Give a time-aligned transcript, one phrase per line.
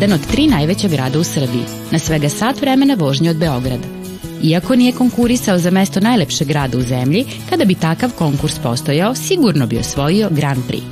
[0.00, 3.99] Jedan od tri najveća grada u Srbiji, na svega sat vremena vožnje od Beograda.
[4.42, 9.66] Iako nije konkurisao za mesto najlepšeg grada u zemlji, kada bi takav konkurs postojao, sigurno
[9.66, 10.82] bi osvojio Grand Prix.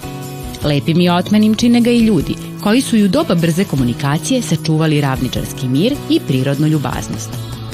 [0.64, 5.00] Lepim i otmenim čine ga i ljudi, koji su i u doba brze komunikacije sačuvali
[5.00, 7.30] ravničarski mir i prirodnu ljubaznost.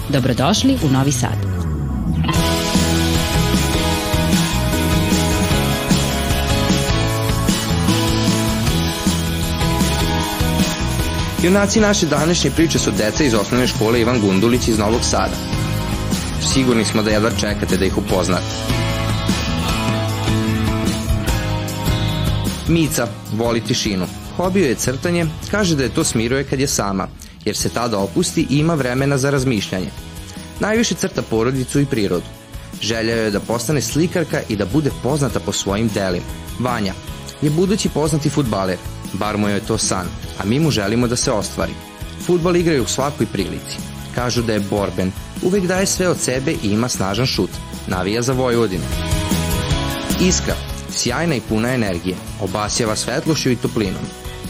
[0.09, 1.55] Dobrodošli u Novi Sad.
[11.43, 15.54] Junaci naše današnje priče su deca iz osnovne škole Ivan Gundulić iz Novog Sada.
[16.53, 18.45] Sigurni smo da jedva čekate da ih upoznate.
[22.68, 24.07] Mica voli tišinu.
[24.37, 27.09] Hobio je crtanje, kaže da je to smiruje kad je sama,
[27.45, 29.91] jer se tada opusti i ima vremena za razmišljanje.
[30.60, 32.27] Najviše crta porodicu i prirodu.
[32.80, 36.24] Želja je da postane slikarka i da bude poznata po svojim delima.
[36.59, 36.95] Vanja
[37.43, 38.77] je budući poznati futbaler,
[39.13, 40.07] bar mu je to san,
[40.38, 41.73] a mi mu želimo da se ostvari.
[42.27, 43.79] Futbol igraju u svakoj prilici.
[44.15, 45.13] Kažu da je borben,
[45.45, 47.50] uvek daje sve od sebe i ima snažan šut.
[47.87, 48.84] Navija za Vojvodinu.
[50.20, 50.54] Iskra,
[50.90, 54.02] sjajna i puna energije, obasjava svetlošću i toplinom.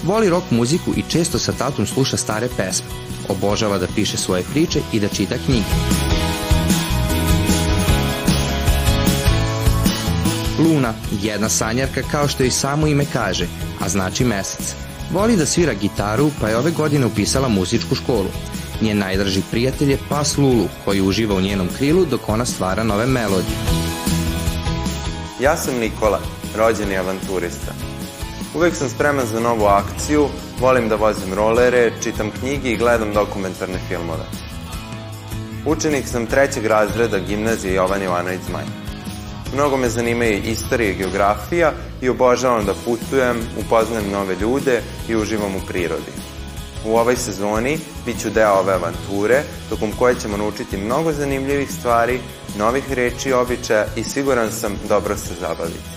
[0.04, 2.86] Voli rock muziku i često sa tatom sluša stare pesme.
[3.28, 5.64] Obožava da piše svoje priče i da čita knjige.
[10.58, 13.46] Luna, jedna sanjarka kao što i samo ime kaže,
[13.80, 14.74] a znači mesec.
[15.12, 18.28] Voli da svira gitaru, pa je ove godine upisala muzičku školu.
[18.80, 23.06] Njen najdraži prijatelj je pas Lulu, koji uživa u njenom krilu dok ona stvara nove
[23.06, 23.56] melodije.
[25.40, 26.20] Ja sam Nikola,
[26.56, 27.72] rođeni avanturista.
[28.54, 30.28] Uvek sam spreman za novu akciju,
[30.60, 34.24] volim da vozim rolere, čitam knjige i gledam dokumentarne filmove.
[35.66, 38.64] Učenik sam trećeg razreda gimnazije Jovan Jovanović Zmaj.
[39.54, 45.56] Mnogo me zanimaju istorija i geografija i obožavam da putujem, upoznajem nove ljude i uživam
[45.56, 46.33] u prirodi.
[46.86, 52.20] U ovoj sezoni bit ću deo ove avanture, tokom koje ćemo naučiti mnogo zanimljivih stvari,
[52.58, 55.93] novih reči i običaja i siguran sam dobro se zabaviti.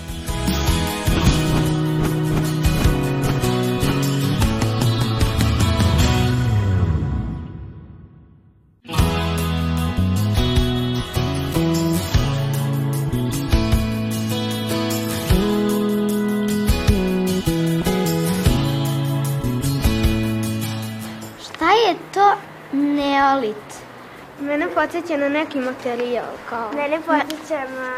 [24.78, 26.72] Podsjeća na neki materijal, kao...
[26.72, 27.90] Mene podsjeća na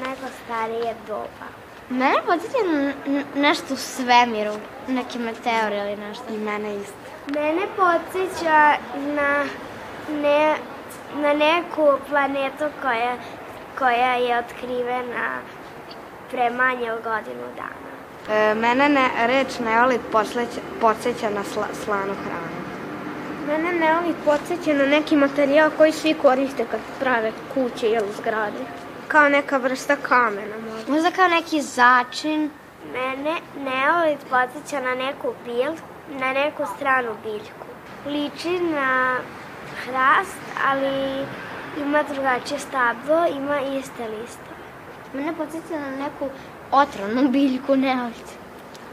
[0.00, 1.48] neko starije doba.
[1.90, 2.92] Mene podsjeća na
[3.34, 4.52] nešto u svemiru,
[4.88, 6.24] neki meteor ili nešto.
[6.34, 6.94] I mene isto.
[7.34, 9.44] Mene podsjeća na,
[10.22, 10.54] ne,
[11.16, 13.16] na neku planetu koja,
[13.78, 15.40] koja je otkrivena
[16.30, 17.88] pre manje od godinu dana.
[18.30, 20.00] E, mene ne, reč neolit
[20.80, 22.47] podsjeća na sla, slanu hranu.
[23.48, 28.58] Mene neolit podsjeća na neki materijal koji svi koriste kad prave kuće ili zgrade.
[29.08, 30.92] Kao neka vrsta kamena možda.
[30.92, 32.50] Možda kao neki začin.
[32.92, 35.72] Mene neolit podsjeća na neku bil,
[36.20, 37.68] na neku stranu biljku.
[38.06, 39.16] Liči na
[39.84, 41.24] hrast, ali
[41.80, 44.50] ima drugačije stablo, ima iste liste.
[45.14, 46.28] Mene podsjeća na neku
[46.72, 48.37] otrovnu biljku neolit.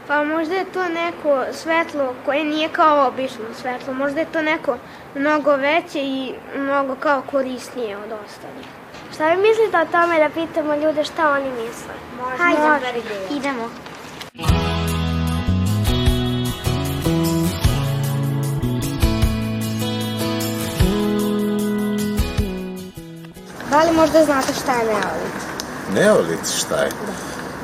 [0.08, 4.78] Pa možda je to neko svetlo koje nije kao obično svetlo, možda je to neko
[5.14, 8.66] mnogo veće i mnogo kao korisnije od ostalih.
[9.14, 11.94] Šta vi mislite o tome da pitamo ljude šta oni misle?
[12.22, 12.42] Može.
[12.42, 13.36] Hajde, Može.
[13.36, 13.68] idemo.
[23.70, 25.36] Da li možda znate šta je neolit?
[25.94, 26.90] Neolit šta je?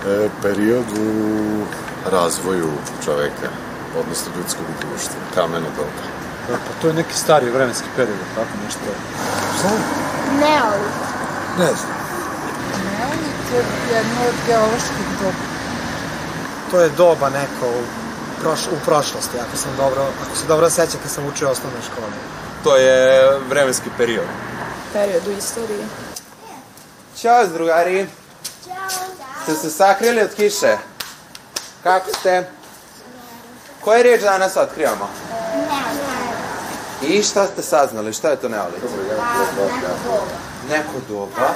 [0.04, 0.10] Da.
[0.12, 1.64] E, period u
[2.10, 2.70] razvoju
[3.04, 3.48] čoveka,
[3.98, 6.02] odnosno ljudskog društva, kameno doba.
[6.48, 8.80] Da, pa to je neki stari vremenski period, tako nešto.
[9.60, 9.82] Znam.
[10.40, 10.96] Neolit.
[11.58, 11.96] Ne znam.
[12.84, 15.52] Neolit je jedno od geoloških doba.
[16.70, 17.82] To je doba neko u,
[18.42, 22.12] proš, u prošlosti, ako sam dobro, ako se dobro seća kad sam učio osnovne škole.
[22.64, 24.26] To je vremenski period.
[24.92, 25.84] Period u istoriji.
[27.16, 28.06] Ćao, drugari.
[28.64, 28.74] Ćao.
[29.42, 30.76] Ste se sakrili od kiše?
[31.82, 32.50] Kako ste?
[33.80, 35.08] Koje reč danas otkrivamo?
[37.02, 38.12] I šta ste saznali?
[38.12, 38.82] Šta je to neolit?
[40.68, 41.54] neko doba,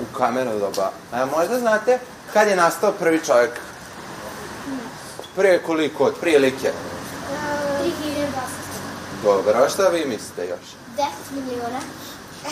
[0.00, 0.92] u kameno doba.
[1.12, 1.98] A možda znate
[2.32, 3.50] kad je nastao prvi čovjek?
[5.36, 6.72] Pre koliko, od prilike?
[7.82, 7.88] 3200.
[9.22, 10.66] Dobro, a šta vi mislite još?
[10.96, 11.04] 10
[11.34, 11.80] miliona.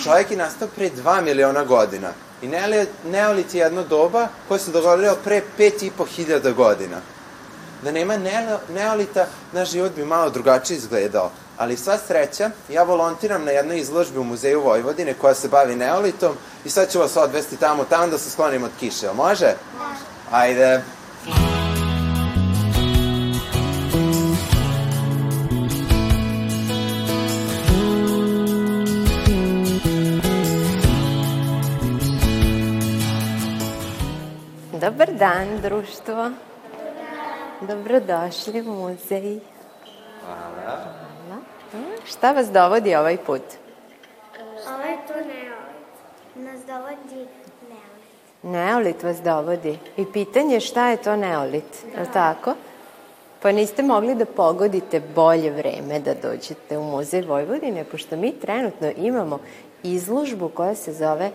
[0.05, 2.09] Čovjek je nastao pre 2 miliona godina.
[2.43, 2.49] I
[3.05, 6.97] neolit, je jedno doba koje se dogodilo pre 5.500 godina.
[7.83, 11.31] Da nema neo, neolita, naš život bi malo drugačije izgledao.
[11.59, 16.33] Ali sva sreća, ja volontiram na jednoj izložbi u Muzeju Vojvodine koja se bavi neolitom
[16.65, 19.07] i sad ću vas odvesti tamo, tamo da se sklonim od kiše.
[19.07, 19.55] Jel može?
[20.31, 20.83] Ajde.
[34.87, 36.31] Dobar dan, društvo.
[37.61, 39.41] Dobrodošli u muzej.
[40.25, 40.79] Hvala.
[41.71, 41.87] Hvala.
[42.05, 43.43] Šta vas dovodi ovaj put?
[43.43, 46.35] Je to neolit.
[46.35, 47.27] Nas dovodi
[47.69, 48.43] neolit.
[48.43, 49.79] Neolit vas dovodi.
[49.97, 52.01] I pitanje je šta je to neolit, da.
[52.01, 52.55] je tako?
[53.43, 58.91] Pa niste mogli da pogodite bolje vreme da dođete u muzej Vojvodine, pošto mi trenutno
[58.97, 59.39] imamo
[59.83, 61.31] izložbu koja se zove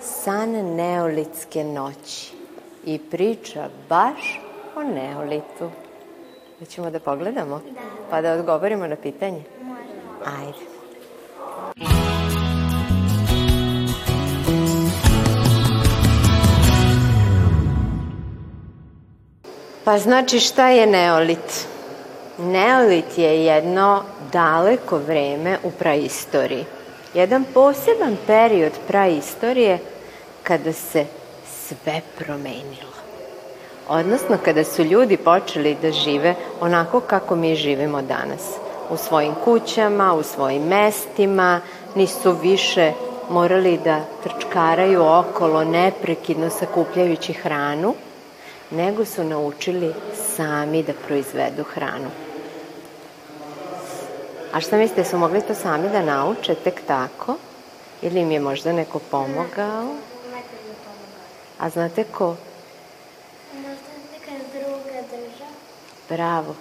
[0.00, 2.41] San neolitske noći
[2.84, 4.40] i priča baš
[4.76, 5.70] o neolitu.
[6.58, 7.58] Hoćemo da pogledamo?
[7.58, 7.80] Da.
[8.10, 9.42] Pa da odgovorimo na pitanje?
[9.62, 9.82] Može.
[10.38, 10.72] Ajde.
[19.84, 21.66] Pa znači šta je neolit?
[22.38, 24.02] Neolit je jedno
[24.32, 26.64] daleko vreme u praistoriji.
[27.14, 29.78] Jedan poseban period praistorije
[30.42, 31.06] kada se
[31.68, 32.92] sve promenilo.
[33.88, 38.40] Odnosno kada su ljudi počeli da žive onako kako mi živimo danas.
[38.90, 41.60] U svojim kućama, u svojim mestima,
[41.94, 42.92] nisu više
[43.30, 47.94] morali da trčkaraju okolo neprekidno sakupljajući hranu,
[48.70, 49.94] nego su naučili
[50.36, 52.10] sami da proizvedu hranu.
[54.52, 57.36] A šta mislite, su mogli to sami da nauče tek tako?
[58.02, 60.11] Ili im je možda neko pomogao?
[61.62, 62.36] A znate ko?
[63.54, 65.50] Možda neka druga država.
[66.08, 66.54] Bravo.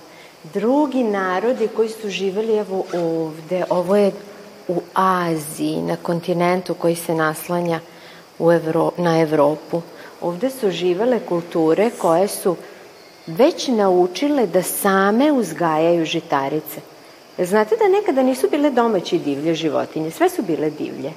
[0.53, 4.11] Drugi narodi koji su živeli evo ovde, ovo je
[4.67, 7.79] u Aziji, na kontinentu koji se naslanja
[8.39, 9.81] u Evro, na Evropu.
[10.21, 12.55] Ovde su živele kulture koje su
[13.27, 16.81] već naučile da same uzgajaju žitarice.
[17.37, 21.13] Znate da nekada nisu bile domaće divlje životinje, sve su bile divlje.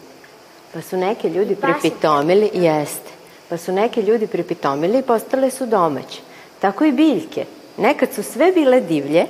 [0.73, 3.14] Pa su neke ljudi prepitomili, jeste,
[3.49, 6.21] pa su neke ljudi prepitomili i postale su domaće.
[6.61, 7.45] Tako i biljke.
[7.77, 9.27] Nekad su sve bile divlje,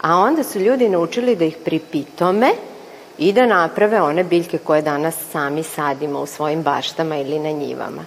[0.00, 2.50] a onda su ljudi naučili da ih pripitome
[3.18, 8.04] i da naprave one biljke koje danas sami sadimo u svojim baštama ili na njivama.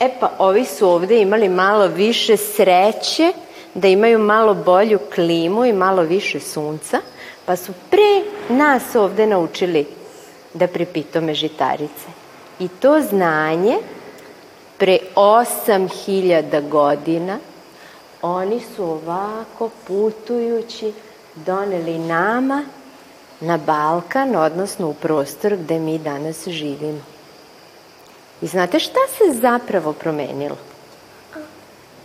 [0.00, 3.32] E pa ovi su ovde imali malo više sreće,
[3.74, 7.00] da imaju malo bolju klimu i malo više sunca,
[7.44, 9.86] pa su pre nas ovde naučili
[10.54, 12.06] da pripitome žitarice.
[12.60, 13.76] I to znanje
[14.82, 17.38] pre 8000 godina
[18.22, 20.92] oni su ovako putujući
[21.34, 22.64] doneli nama
[23.40, 27.00] na Balkan, odnosno u prostor gde mi danas živimo.
[28.40, 30.56] I znate šta se zapravo promenilo?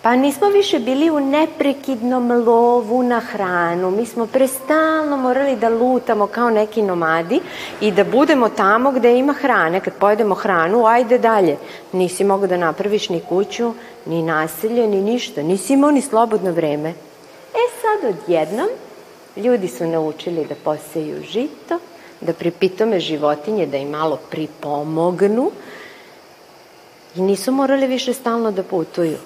[0.08, 3.92] Pa nismo više bili u neprekidnom lovu na hranu.
[3.92, 7.40] Mi smo prestalno morali da lutamo kao neki nomadi
[7.82, 9.80] i da budemo tamo gde ima hrane.
[9.80, 11.58] Kad pojedemo hranu, ajde dalje.
[11.92, 13.74] Nisi mogao da napraviš ni kuću,
[14.06, 15.44] ni naselje, ni ništa.
[15.44, 16.90] Nisi imao ni slobodno vreme.
[17.54, 18.68] E sad odjednom
[19.36, 21.80] ljudi su naučili da poseju žito,
[22.22, 25.52] da pripitome životinje da im malo pripomognu
[27.16, 29.18] i nisu morali više stalno da putuju.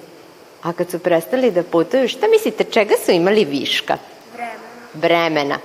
[0.62, 3.96] A kad su prestali da putuju, šta mislite, čega su imali viška?
[4.34, 4.58] Vremena.
[4.94, 5.58] Vremena.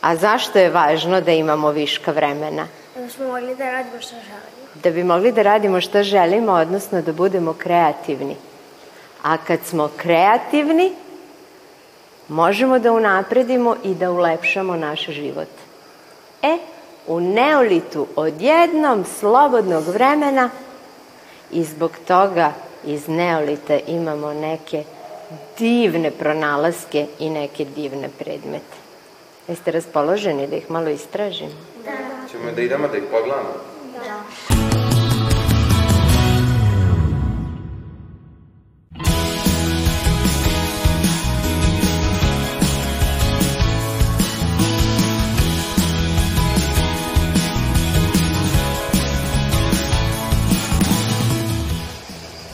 [0.00, 2.66] A zašto je važno da imamo viška vremena?
[2.96, 4.62] Da smo mogli da radimo što želimo.
[4.74, 8.36] Da bi mogli da radimo šta želimo, odnosno da budemo kreativni.
[9.22, 10.92] A kad smo kreativni,
[12.28, 15.48] možemo da unapredimo i da ulepšamo naš život.
[16.42, 16.58] E,
[17.06, 20.50] u neolitu odjednom slobodnog vremena
[21.50, 22.52] i zbog toga
[22.84, 24.84] iz neolita imamo neke
[25.58, 28.76] divne pronalaske i neke divne predmete.
[29.48, 31.50] Jeste raspoloženi da ih malo istražimo?
[31.84, 31.90] Da.
[32.30, 33.52] Ćemo da idemo da ih pogledamo?
[33.92, 34.51] Da.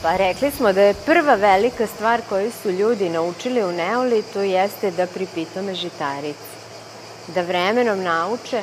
[0.08, 4.90] Pa rekli smo da je prva velika stvar koju su ljudi naučili u neolitu jeste
[4.90, 6.48] da pripitome žitarice.
[7.26, 8.62] Da vremenom nauče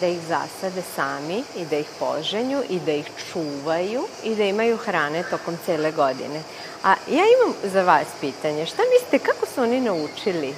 [0.00, 4.76] da ih zasade sami i da ih poženju i da ih čuvaju i da imaju
[4.76, 6.42] hrane tokom cele godine.
[6.84, 10.54] A ja imam za vas pitanje, šta mislite kako su oni naučili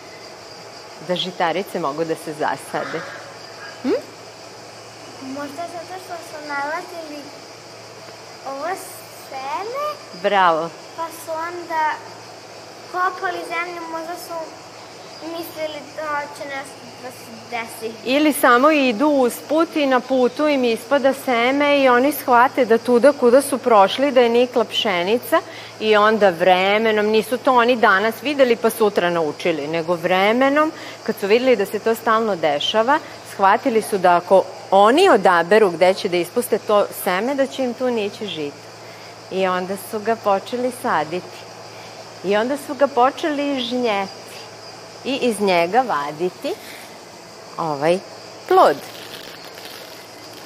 [1.09, 3.00] da žitarice mogu da se zasade?
[3.83, 4.00] Hm?
[5.23, 7.23] Možda zato što su nalazili
[8.47, 8.76] ovo
[9.32, 9.86] seme,
[10.22, 10.70] Bravo.
[10.96, 11.84] pa su onda
[12.92, 14.34] kopali zemlju, možda su
[15.22, 17.94] mislili da će nešto da se desi.
[18.04, 23.12] Ili samo idu usput i na putu im ispada seme i oni shvate da tuda
[23.12, 25.40] kuda su prošli da je nikla pšenica
[25.80, 30.72] i onda vremenom, nisu to oni danas videli pa sutra naučili, nego vremenom
[31.02, 32.98] kad su videli da se to stalno dešava,
[33.32, 37.74] shvatili su da ako oni odaberu gde će da ispuste to seme, da će im
[37.74, 38.72] tu nići žita.
[39.32, 41.38] I onda su ga počeli saditi.
[42.24, 44.12] I onda su ga počeli žnjeti
[45.04, 46.54] i iz njega vaditi
[47.58, 47.98] ovaj
[48.48, 48.76] plod.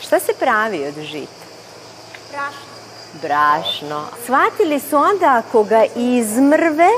[0.01, 1.47] Šta se pravi od žita?
[2.33, 2.67] Brašno.
[3.23, 4.05] Brašno.
[4.25, 6.89] Shvatili su onda ako ga izmrve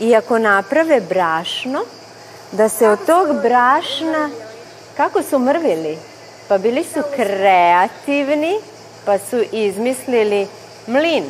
[0.00, 1.84] i ako naprave brašno,
[2.52, 4.30] da se od tog brašna...
[4.96, 5.98] Kako su mrvili?
[6.48, 8.60] Pa bili su kreativni,
[9.04, 10.48] pa su izmislili
[10.86, 11.24] mlin,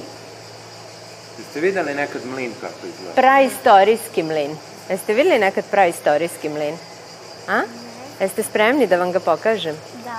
[1.39, 3.15] Jeste videli nekad mlin kako izgleda?
[3.15, 4.57] praistorijski mlin.
[4.91, 6.75] Jeste videli nekad praistorijski mlin?
[7.49, 7.63] A?
[8.21, 9.77] Jeste spremni da vam ga pokažem?
[10.05, 10.19] Da.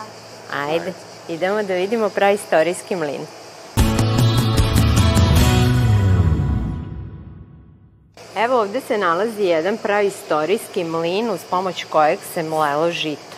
[0.68, 0.94] Ajde,
[1.30, 3.22] idemo da vidimo praistorijski mlin.
[8.36, 13.38] Evo ovde se nalazi jedan praistorijski mlin uz pomoć kojeg se mlelo žito.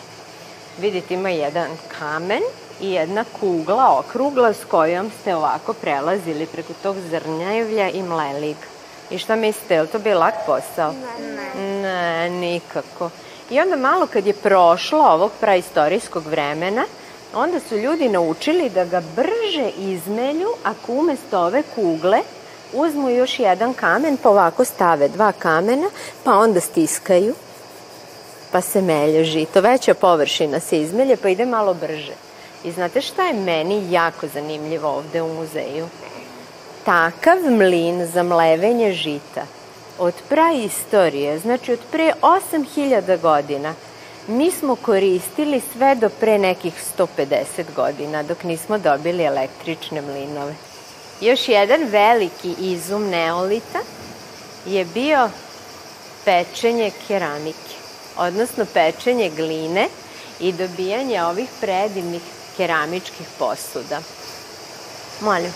[0.78, 2.42] Vidite ima jedan kamen
[2.80, 8.66] i jedna kugla okrugla s kojom ste ovako prelazili preko tog zrnjevlja i mleli ga.
[9.10, 10.92] I šta mislite, je li to bio lak posao?
[10.92, 11.80] Ne.
[11.82, 13.10] Ne, nikako.
[13.50, 16.84] I onda malo kad je prošlo ovog praistorijskog vremena,
[17.34, 22.20] onda su ljudi naučili da ga brže izmelju ako umesto ove kugle
[22.72, 25.90] uzmu još jedan kamen, pa ovako stave dva kamena,
[26.24, 27.34] pa onda stiskaju,
[28.52, 29.60] pa se melje žito.
[29.60, 32.29] Veća površina se izmelje, pa ide malo brže.
[32.64, 35.88] I znate šta je meni jako zanimljivo ovde u muzeju?
[36.84, 39.46] Takav mlin za mlevenje žita
[39.98, 43.74] od praistorije, znači od pre 8000 godina,
[44.28, 50.54] mi smo koristili sve do pre nekih 150 godina, dok nismo dobili električne mlinove.
[51.20, 53.78] Još jedan veliki izum neolita
[54.66, 55.30] je bio
[56.24, 57.74] pečenje keramike,
[58.16, 59.88] odnosno pečenje gline
[60.40, 62.22] i dobijanje ovih predivnih
[62.60, 64.00] keramičkih posuda.
[65.20, 65.52] Molim.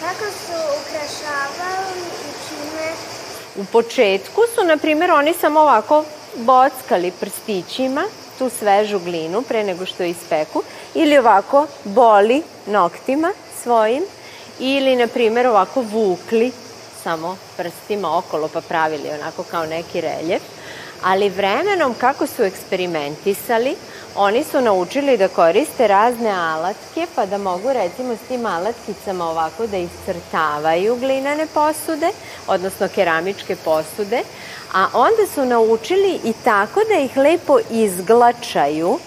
[0.00, 2.88] Kako su ukrašavali i čime?
[3.56, 8.04] U početku su, na primjer, oni samo ovako bockali prstićima
[8.38, 10.62] tu svežu glinu pre nego što je ispeku
[10.94, 14.02] ili ovako boli noktima svojim
[14.58, 16.52] ili, na primjer, ovako vukli
[17.02, 20.42] samo prstima okolo pa pravili onako kao neki reljef.
[21.02, 23.76] Ali vremenom kako su eksperimentisali,
[24.16, 29.66] oni su naučili da koriste razne alatke, pa da mogu recimo s tim alatkicama ovako
[29.66, 32.10] da iscrtavaju glinene posude,
[32.46, 34.22] odnosno keramičke posude,
[34.74, 38.98] a onda su naučili i tako da ih lepo izglačaju,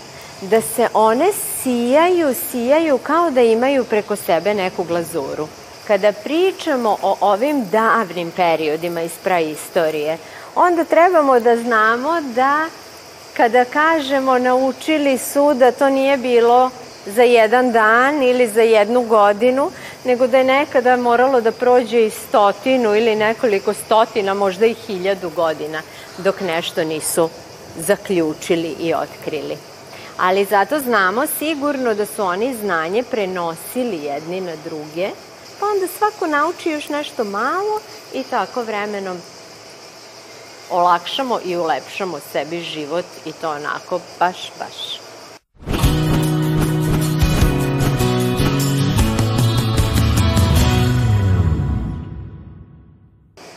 [0.41, 1.31] da se one
[1.63, 5.47] sijaju, sijaju kao da imaju preko sebe neku glazuru.
[5.87, 10.17] Kada pričamo o ovim davnim periodima iz praistorije,
[10.55, 12.65] onda trebamo da znamo da
[13.39, 16.69] kada kažemo naučili su da to nije bilo
[17.05, 19.71] za jedan dan ili za jednu godinu,
[20.05, 25.29] nego da je nekada moralo da prođe i stotinu ili nekoliko stotina, možda i hiljadu
[25.29, 25.81] godina,
[26.17, 27.29] dok nešto nisu
[27.77, 29.57] zaključili i otkrili.
[30.17, 35.09] Ali zato znamo sigurno da su oni znanje prenosili jedni na druge,
[35.59, 37.79] pa onda svako nauči još nešto malo
[38.13, 39.17] i tako vremenom
[40.71, 44.99] olakšamo i ulepšamo sebi život i to onako baš, baš.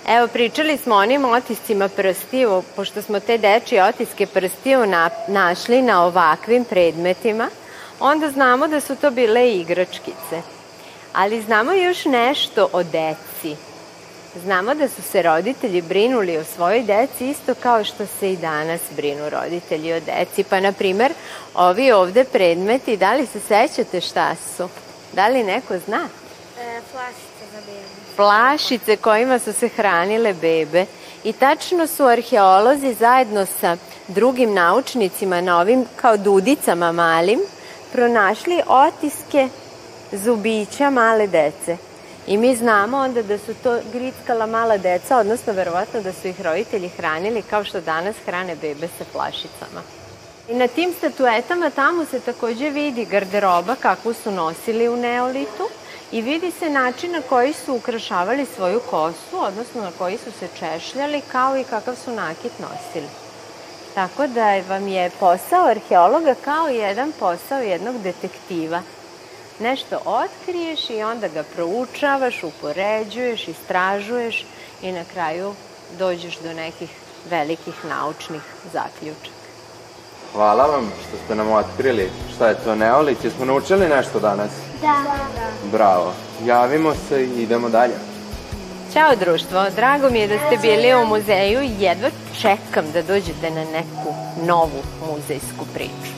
[0.09, 5.83] Evo, pričali smo o onim otiscima prstiju, pošto smo te dečije otiske prstiju na, našli
[5.83, 7.49] na ovakvim predmetima,
[8.01, 10.43] onda znamo da su to bile igračkice.
[11.13, 13.32] Ali znamo još nešto o deci.
[14.41, 18.81] Znamo da su se roditelji brinuli o svojoj deci isto kao što se i danas
[18.97, 20.45] brinu roditelji o deci.
[20.45, 21.13] Pa, na primer,
[21.55, 24.69] ovi ovde predmeti, da li se sećate šta su?
[25.13, 26.09] Da li neko zna?
[26.61, 28.17] E, flašice za bebe.
[28.17, 30.87] Flašice kojima su se hranile bebe.
[31.25, 33.77] I tačno su arheolozi zajedno sa
[34.09, 37.41] drugim naučnicima na ovim kao dudicama malim
[37.93, 39.49] pronašli otiske
[40.13, 41.92] zubića male dece.
[42.27, 46.41] I mi znamo onda da su to grickala mala deca, odnosno verovatno da su ih
[46.41, 49.83] roditelji hranili kao što danas hrane bebe sa flašicama.
[50.49, 55.69] I na tim statuetama tamo se takođe vidi garderoba kakvu su nosili u neolitu
[56.13, 60.49] i vidi se način na koji su ukrašavali svoju kosu, odnosno na koji su se
[60.59, 63.09] češljali, kao i kakav su nakit nosili.
[63.95, 68.83] Tako da vam je posao arheologa kao jedan posao jednog detektiva.
[69.63, 74.47] Nešto otkriješ i onda ga proučavaš, upoređuješ, istražuješ
[74.83, 75.55] i na kraju
[75.99, 76.91] dođeš do nekih
[77.31, 78.43] velikih naučnih
[78.73, 79.43] zaključaka.
[80.33, 83.25] Hvala vam što ste nam otkrili šta je to neolit.
[83.25, 84.51] Jesmo naučili nešto danas?
[84.81, 84.97] Da.
[85.73, 86.13] Bravo.
[86.45, 87.95] Javimo se i idemo dalje.
[88.93, 93.51] Ćao društvo, drago mi je da ste bili u muzeju i jedva čekam da dođete
[93.51, 94.15] na neku
[94.47, 96.13] novu muzejsku priču.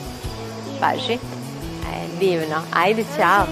[0.79, 1.17] Paži.
[1.93, 2.61] E, divno.
[2.71, 3.45] Ajde, čao.